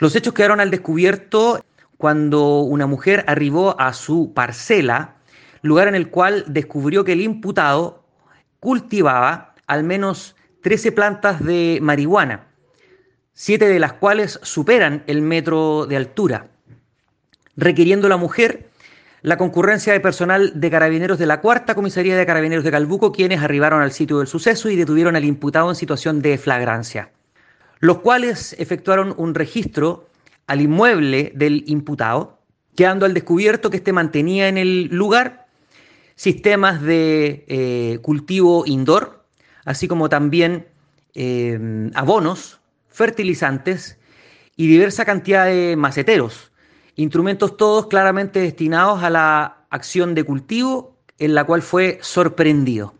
[0.00, 1.62] Los hechos quedaron al descubierto
[1.98, 5.16] cuando una mujer arribó a su parcela,
[5.60, 8.02] lugar en el cual descubrió que el imputado
[8.60, 12.46] cultivaba al menos 13 plantas de marihuana,
[13.34, 16.48] siete de las cuales superan el metro de altura,
[17.56, 18.70] requiriendo la mujer
[19.22, 23.42] la concurrencia de personal de carabineros de la cuarta comisaría de carabineros de Calbuco, quienes
[23.42, 27.10] arribaron al sitio del suceso y detuvieron al imputado en situación de flagrancia,
[27.80, 30.06] los cuales efectuaron un registro
[30.46, 32.38] al inmueble del imputado,
[32.76, 35.46] quedando al descubierto que éste mantenía en el lugar
[36.14, 39.24] sistemas de eh, cultivo indoor,
[39.64, 40.66] así como también
[41.14, 43.98] eh, abonos, fertilizantes
[44.56, 46.52] y diversa cantidad de maceteros,
[46.96, 52.94] instrumentos todos claramente destinados a la acción de cultivo en la cual fue sorprendido.